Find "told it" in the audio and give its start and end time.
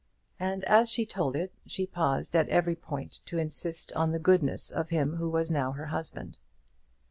1.05-1.53